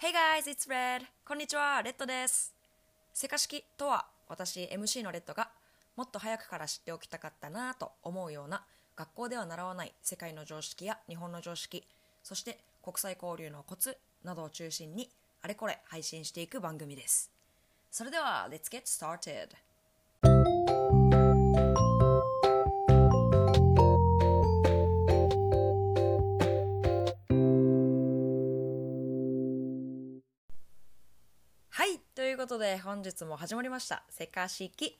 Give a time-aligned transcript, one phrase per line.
[0.00, 1.06] Hey guys, it's Red!
[1.26, 2.54] こんにちは、レッドです。
[3.12, 5.50] セカ式とは、私 MC のレッドが
[5.96, 8.62] もっと早くから知っておきたかったなぁと思うような
[8.94, 11.82] 学校では習わない世界の常識や日本の常識、
[12.22, 15.10] そして国際交流のコツなどを中心に
[15.42, 17.32] あれこれ配信していく番組です。
[17.90, 19.48] それでは、Let's get started!
[32.58, 34.98] ことで本日も始まりました「セカ式」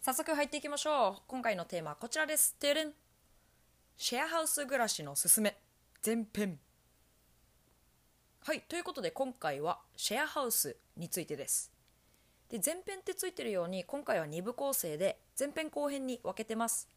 [0.00, 1.22] 早速入っていきましょう。
[1.26, 2.54] 今回のテーマはこちらです。
[2.54, 2.94] てるん。
[3.96, 5.58] シェアハウス暮らしのすすめ。
[6.06, 6.60] 前編。
[8.42, 11.72] はいということで今回はシェアハウスについてです。
[12.48, 16.88] で前編ってついてるように今回は2部構成で前編後編に分けてます。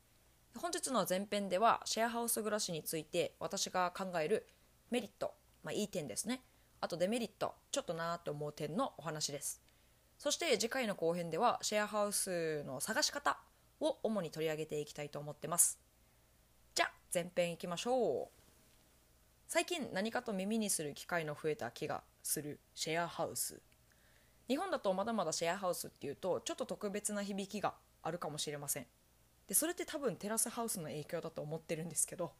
[0.57, 4.45] 本日の前編ではシェアハウス暮らしについて私が考える
[4.91, 6.43] メリット、まあ、いい点ですね。
[6.81, 7.55] あとデメリット。
[7.71, 9.66] ちょっとなーって思う点のお話です。
[10.17, 13.37] そして次回の後編ではシェアハウスの探し方
[13.79, 15.79] を主に取り上げていきたいと思ってます。
[16.73, 18.27] じゃあ前編いきましょう。
[19.47, 23.61] 最近何かと耳にする機会の増えた気がするシェアハウス。
[24.47, 28.87] 日本だとまだまだシェアハウスっていうとちょっと特別な響きがあるかもしれません。
[29.47, 32.31] でそれって多分テラスハウスの影響だと思ってるんですけど。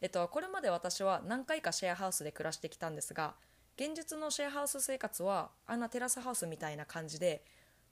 [0.00, 3.36] えっと、これまで私は何回かシェアハウスで暮らしてきたんですが
[3.76, 7.42] 現実のシェアハウス生活はあんなテラスハウスみたいな感じで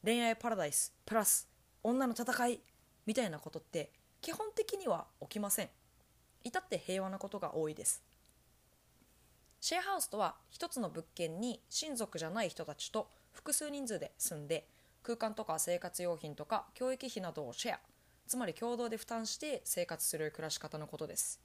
[0.05, 1.49] 恋愛パラダイスプラス
[1.83, 2.61] 女の戦い
[3.07, 5.71] みたいなことって基本的には起きません。
[6.45, 8.03] 至って平和なことが多いです。
[9.61, 14.67] シェアハウスとは一つの物件に親族じゃない人たちと複数人数で住んで
[15.03, 17.81] 空間とか生活用品とか教育費などをシェア。
[18.27, 21.41] つまり共同で負担して生活する暮らし方のことです。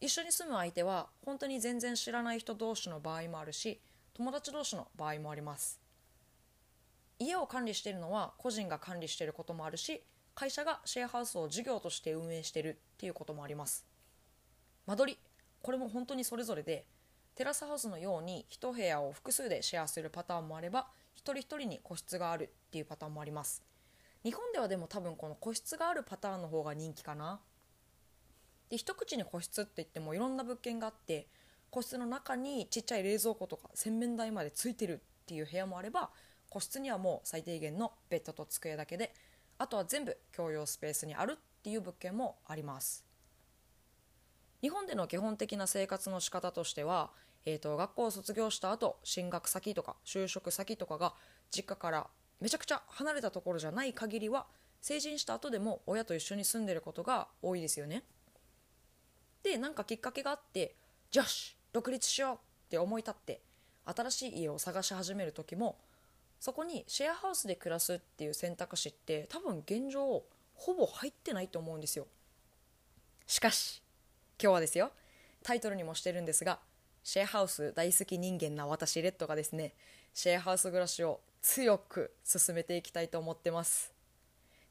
[0.00, 3.80] 一緒に住む相手は本当に全然知らない人同士の場合もあるし
[4.14, 5.80] 友達同士の場合もあります。
[7.18, 10.02] 家を管理しているのは個人が管理していることもあるし
[10.34, 13.86] 会社がシェアハウスを事業として運営しているっていうこともあります。
[14.86, 15.18] 間取り
[15.62, 16.84] これも本当にそれぞれで
[17.34, 23.62] テラスハウスのように一部屋を複数でシェアするパターンもあれば一人一人に個室があるっていうパターンもあります。
[24.22, 27.40] 日本ではでも多分この個室があるパターンの方が人気かな。
[28.70, 31.28] で一口に個室って言ってもいろんな物件があって
[31.70, 36.10] 個室の中にちっちゃい冷蔵庫とか洗面台までついてるっていう部屋もあれば
[36.48, 39.12] 個室にはもう最低限のベッドと机だけで
[39.58, 43.04] あとは全部共用スペースにあるっていう物件もあります。
[44.62, 47.10] 日本での基本的な生活の仕方としては、
[47.44, 51.14] えー、と学校を卒業した後進学先とか就職先とかが
[51.50, 52.06] 実家から
[52.40, 54.46] めちゃくちゃ離れたところじゃない限りは
[54.80, 58.02] 成人した後でも親と一緒に住んでることが多いですよね。
[59.46, 60.74] でなんかきっかけがあって
[61.14, 63.40] よし独立しようって思い立って
[63.84, 65.76] 新しい家を探し始める時も
[66.40, 70.24] そこにシェアハウスで暮らすっていう選択肢って多分現状
[70.54, 72.08] ほぼ入ってないと思うんですよ。
[73.28, 73.82] しかし
[74.42, 74.90] 今日はですよ
[75.44, 76.58] タイトルにもしてるんですが
[77.04, 79.74] シェアハウス大好き人間な私レッドがですね
[80.12, 83.92] シェアハウス暮らしを強く進めていきたいと思ってます。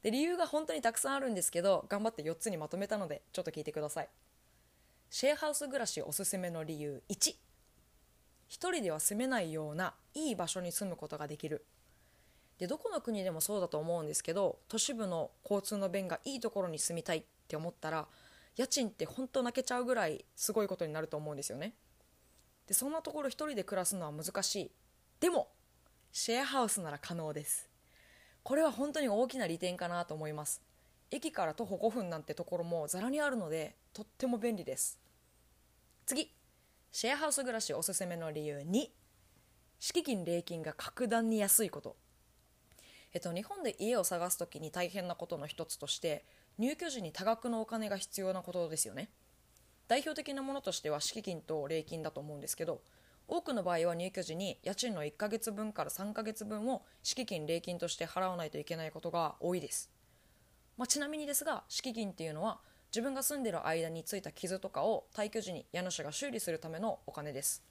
[0.02, 4.08] で理由が本当にたくさんあるんですけど頑張って4つにまとめたのでちょっと聞いてください。
[5.08, 7.02] シェアハウス暮らしおすすめの理由。
[7.08, 7.34] 1
[8.48, 11.64] 一人では住めないようないい場所に住むことができる。
[12.58, 18.06] でどこの国でもそうだと思うんですけど都市部の交通の便がいいところに住みたいって思ったら
[18.56, 21.74] 家賃って本当泣けちゃうぐらいすごいことになると思うんですよね。
[22.66, 24.70] でそんなところ一人で暮らすのは難しい。
[25.20, 25.48] でも
[26.12, 27.68] シェアハウスなら可能です。
[28.42, 30.62] これは本当に大きな利点かなと思います。
[31.10, 34.98] 駅から徒歩5分なんてところもざらにあるのでとっても便利です。
[36.04, 36.32] 次。
[36.92, 38.88] シェアハウス暮らしおすすめの理由2
[39.78, 41.96] 敷金礼金が格段に安いこと。
[43.12, 46.24] えっと日本で家を探す時に大変なことの一つとして
[46.58, 49.10] 入居時に多額のお金が必要なことですよね。
[49.88, 52.82] 代表的なものとしては敷金と礼金だと思うんですけど
[53.28, 59.90] 多くの場合は入居時に家賃の1ヶ月分から3ヶ月分を敷金礼金として払わないといけないことが多いです。
[60.76, 67.62] まあ、ちなみにですが敷金っていうのは自分が住んでる間についた傷とかを退去時に家主が修理するためのお金です。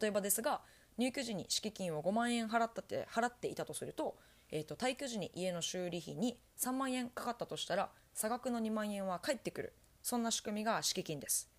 [0.00, 0.60] 例えばですが
[0.98, 4.18] 入居時に敷金を5万円払ったって払っていたとすると,、
[4.50, 9.72] えー、と退去時に家の修理費に3万円かかったとしたら差額の2万円は返ってくる。
[10.02, 11.50] そんな仕組みが敷金です。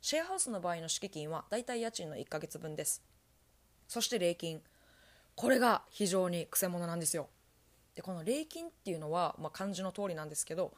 [0.00, 3.02] シェアハウスの場合の敷金はだいたい家賃の1ヶ月分です。
[3.88, 4.62] そして礼金。
[5.34, 7.28] これが非常にくせ者なんですよ。
[7.94, 10.72] でこの礼金っていうのは、まあ、漢字の通りなんですけど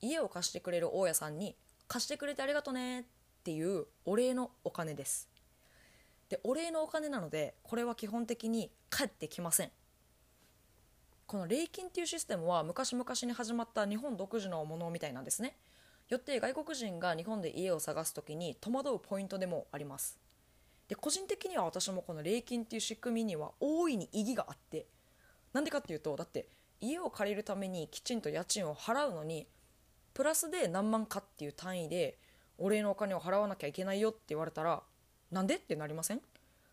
[0.00, 1.54] 家を貸してくれる大家さんに
[1.86, 3.04] 貸してくれてありがとねっ
[3.44, 5.28] ていうお礼のお金です。
[6.28, 9.70] でお礼のお金なのでこれは基本的に返ってきません。
[11.26, 15.56] この礼金っていうシステムは昔々に始まった日本独自のものみたいなんですね。
[16.08, 20.18] よって外国人が日本で家を探す時に戸惑うポイントでもあります。
[20.88, 24.86] で個人的には私もこの礼金っていう仕組みには大いに意義があって
[25.52, 26.48] なんでかっていうとだって
[26.82, 29.46] 家を借りるためにきちんと家賃を払うのに
[30.12, 32.18] プラスで何万かっていう単位で
[32.58, 34.82] お礼のお金を払わなきゃいけないよって言われたら
[35.30, 36.20] なんでってなりません？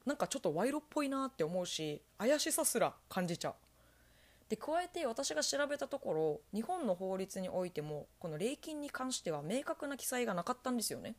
[0.05, 3.53] なんかちょっと賄賂っぽいなって思うし怪しさすら感じちゃう。
[4.49, 11.13] で加えて私が調べたところ日本の法律においてもこの礼金に関しては明確な記載がなかったんですよね。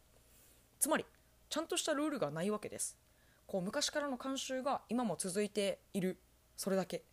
[0.81, 1.07] つまり
[1.49, 2.99] ちゃんとしたルールがないわけです。
[3.47, 6.19] こう昔からの慣習が今も続いている。
[6.57, 7.05] それだけ。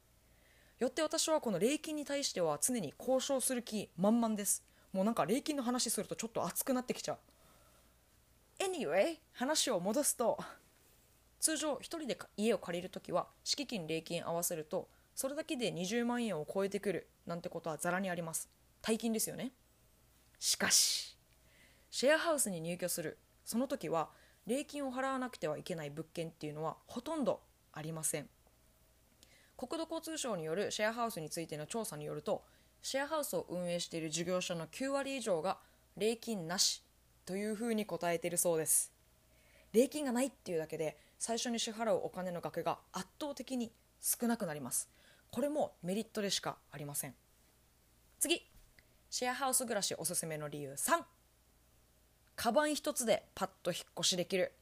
[0.79, 4.63] よって私はこの礼金に対しては常に交渉する気満々です。
[4.93, 7.17] もうなんか礼金の話するとちょっと熱くなってきちゃう。
[8.63, 10.37] Anyway 話を戻すと
[11.39, 18.49] 通常1人で家を借りるときは敷金礼金合わせるとそれだけで20万円を超えてくるなんてことはざらにあります。
[18.81, 19.51] 大金ですよね。
[20.39, 21.17] しかし
[21.89, 24.09] シェアハウスに入居するその時は
[24.45, 27.41] 礼金を払わなくてはいけない物件っていうのはほとんど
[27.73, 28.29] ありません。
[29.57, 32.43] 国土交通省によるシェアハウスについての調査によると
[32.83, 35.57] シェアハウスを運営している事業者の9割以上が
[35.97, 36.83] 礼金なし
[37.25, 38.93] というふうに答えているそうです。
[39.73, 44.89] 礼金がないっていうだけで最初に支払うお金の額が圧倒的に少なくなります。
[45.31, 47.15] これもメリットでしかありません。
[48.19, 48.45] 次。
[49.09, 51.01] シェアハウス暮らしおすすめの理由3
[52.35, 54.53] カバン一つでパッと引っ越しできる。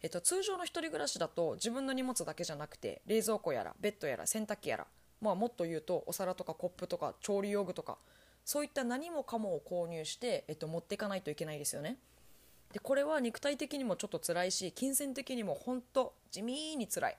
[0.00, 4.86] えっと、通常の1人暮らしだと自分の荷物だけじゃなくて冷蔵庫やらベッドやら洗濯機やら、
[5.20, 7.98] まあ、もっと言うとお皿とかコップとか調理用具とか
[8.44, 11.96] そういった何もかもを購入して、えっと、持っていかないといけないですよね。
[12.72, 17.16] でこれは肉体的にもちょっと辛いし金銭的にも本当地味に辛い。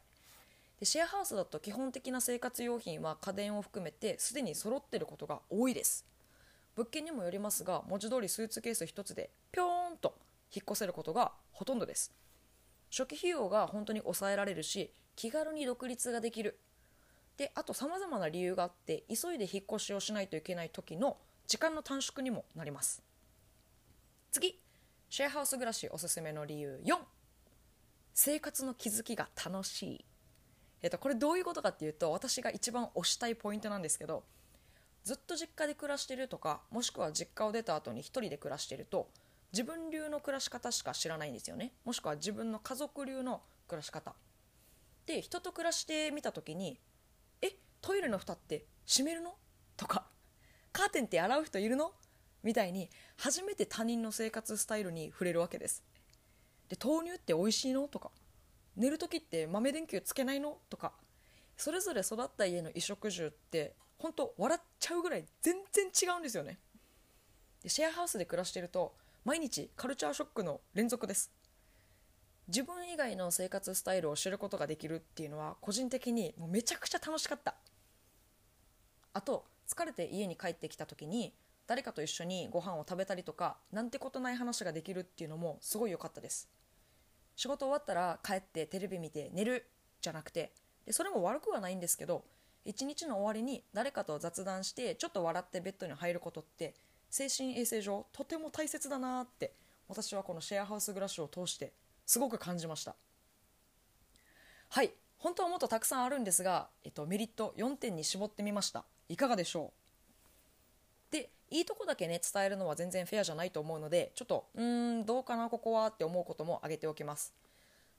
[0.80, 6.06] でシェアハウスだと基本的な生活用品は家電を含めてすでに揃ってることが多いです。
[6.76, 10.16] 物件にもよりますが文字通りスーツケース1つでぴょーんと
[10.56, 12.12] 引っ越せることがほとんどです。
[12.92, 16.60] 初期費用が本当に抑えられるし気軽に独立ができる。
[17.38, 23.02] であとさまざまな理由があって急いで引っ越しをしないといけない時の時間の短縮にもなります。
[24.32, 24.60] 次
[25.10, 26.82] シェアハウス暮らしおすすめの理由。
[26.84, 26.98] 4
[28.14, 30.06] 生活の気づきが楽しい。
[30.82, 34.24] えっと、これどういうことかっていうと私が一番推したいポイントなんですけど
[35.04, 39.10] ずっと実家で暮らしてるとかもしくは実家を出た後に1人で暮らしてると
[39.52, 41.74] 自分流の暮らし方しか知らないんですよね。
[41.84, 44.16] もしくは自分の家族流の暮らし方。
[45.06, 46.80] で人と暮らしてみた時に
[47.42, 49.36] 「えトイレの蓋って閉めるの?」
[49.76, 50.08] とか
[50.72, 51.94] 「カーテンって洗う人いるの?」
[52.44, 55.84] みたいに初めて他人の生活スタイルに触れるわけです。
[56.68, 57.88] で豆乳って美味しいの？
[57.88, 58.12] とか
[58.76, 60.60] 寝る時って豆電球つけないの？
[60.70, 60.94] とか
[61.58, 66.60] それぞれ育った家の衣食住って本当笑っちゃうぐらい全然違うんですよね。
[67.64, 68.96] でシェアハウスで暮らしてると
[69.26, 71.32] 毎日カルチャーショックの連続です。
[72.48, 77.56] 自分以外の生活スタイルを知ることができるっていうのは個人的にもうめちゃくちゃ楽しかった。
[79.14, 81.34] あと疲れて家に帰ってきた時に
[81.68, 86.50] 誰かと一緒にご飯を食べたりとかなんてことない話ができるっていうのもすごい良かったです。
[87.36, 89.66] 仕事終わったら帰ってテレビ見て寝る
[90.02, 90.54] じゃなくて
[90.86, 92.24] でそれも悪くはないんですけど
[92.66, 96.76] 一日の終わりに誰かと雑談してちょっと笑ってベッドに入ることって
[97.10, 99.54] 精神衛生上とても大切だなって
[99.88, 101.74] 私はこのシェアハウス暮らしを通して
[102.06, 102.96] すごく感じました。
[104.70, 108.86] はい本当はもっとたくさんあるんですが、えっと、メリット4点に絞ってみました。
[109.10, 109.74] いかがでしょ
[111.12, 111.12] う？
[111.12, 117.34] でいいとこだけね伝えるのは全然フェアじゃないと思うのでちょっとうーんどうかなここはって思うことも挙げておきます。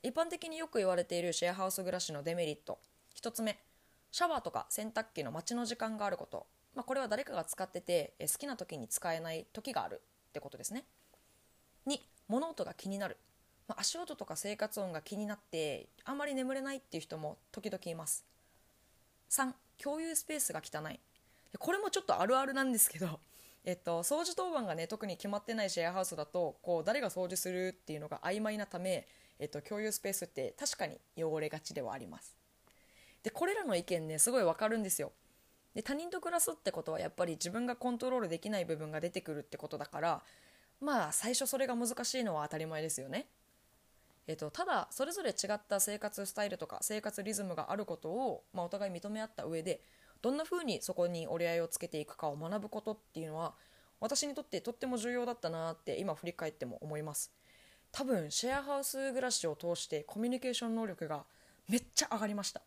[0.03, 2.79] 一般的によく言われているシェアハウス暮らしのデメリット。
[3.21, 3.59] 1つ目
[4.13, 10.85] シャワーとか洗濯機の待ちの時間があること、まあ、これは誰かが使っててえ好きな時に使えない時があるってことですね。
[11.87, 11.99] 2
[12.29, 13.17] 物音が気になる、
[13.67, 18.25] まあ、足音とか生活音が気になってあんまり眠れないっていう人も時々います。
[19.31, 21.01] 3共有スペースが汚い。
[21.59, 23.19] これもちょっとあるあるなんですけど
[23.65, 29.07] えっと、掃除当番がね特に決まってないシェアハウスだとこう誰が掃除するっていうのが曖昧なため、
[29.39, 32.37] えっと、共有スペースって確かに汚れがちではあります。
[33.23, 35.13] でこれらの意見ねすごいわかるんですよ。
[35.75, 40.23] で他人と暮らすってことはやっぱり自分がコントロールできない部分が出てくるってことだから
[40.81, 43.27] まあ最初それが難しいのは当たり前ですよね。
[44.27, 49.81] えっと、ただそれぞれ違った生活スタイルとか生活リズムがあることを、まあ、お互い認め合った上で
[50.23, 53.55] どんな風にそこに折り合いをつけていくかを学ぶことっていうのは
[53.99, 57.33] 私にとってとっても重要だったなって今振り返っても思います。
[57.93, 61.25] 多分シェアハウス暮らしを通してコミュニケーション能力が
[61.69, 62.63] めっちゃ上がりました。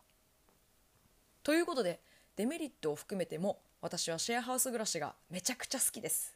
[1.44, 2.02] ということで
[2.36, 6.36] デメリットを含めても私はシェアハウス暮らしがめちゃくちゃ好きです。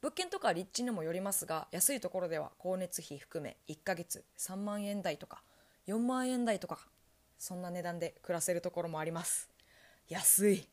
[0.00, 5.42] 物件とか立地にもよりますが安いところでは光熱費含め1ヶ月3万円台とか
[5.86, 6.78] 4万円台とか
[7.38, 9.48] そんな値段で暮らせるところもあります。
[10.08, 10.68] 安い。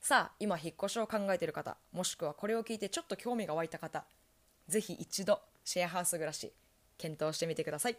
[0.00, 4.04] さあ今引っ越しを考えている方もしくはこれを聞いてちょっと興味が湧いた方
[4.68, 6.52] ぜひ一度シェアハウス暮らし
[6.96, 7.96] 検討してみてください。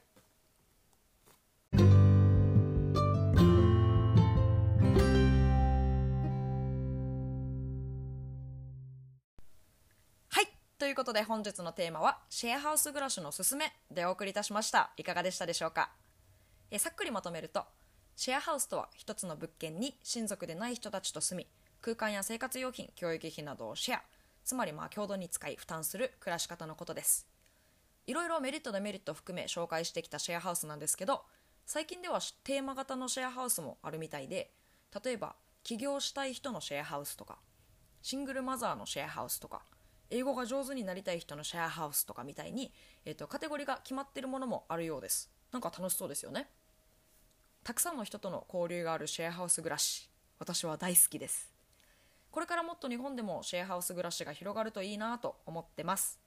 [10.91, 14.91] いということで本日のテーマはシェアハウス暮らしのすすめでお送りいたしました。
[14.97, 15.89] いかがでしたでしょうか？
[16.69, 17.63] えさっくりまとめると
[18.17, 21.47] シェアハウスとは一つの物件に親族でない人たちと住み
[21.81, 24.01] 空間や生活用品教育費などをシェア
[24.43, 27.25] つまりまあ共同に使い負担する暮らし方のことです。
[28.05, 31.21] いろいろメリットデメリットを含め紹介してきたシェアハウスなんですけど
[31.65, 34.51] 最近ではテーマ型のシェアハウスもあるみたいで
[35.05, 37.37] 例えば起業したい人のシェアハウスとか
[38.01, 39.61] シングルマザーのシェアハウスとか
[40.11, 42.71] 英語が上手になりたい人のシェアハウスとかみたいに、
[43.05, 45.31] えーと、カテゴリーが決まってるものもあるようです。
[45.51, 46.47] なんか楽しそうですよね。
[47.63, 51.51] たくさんの人との交流があるシェアハウス暮らし私は大好きです。
[52.31, 56.19] これからもっと日本でもシェアハウス暮らしが広がるといいなと思ってます。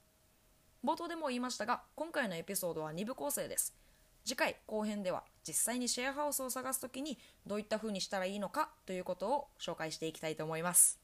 [0.83, 3.75] 冒頭でも言いましたが今回のエピソードは2部構成です。
[4.23, 10.99] 次回後編では実際にシェアハウスを探す時にどういった風にしたらいいのかということを紹介していきたいと思います。